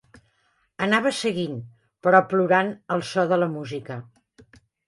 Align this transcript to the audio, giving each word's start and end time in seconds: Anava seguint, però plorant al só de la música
Anava 0.85 1.11
seguint, 1.17 1.59
però 2.07 2.23
plorant 2.31 2.75
al 2.97 3.07
só 3.13 3.29
de 3.33 3.41
la 3.43 3.53
música 3.59 4.03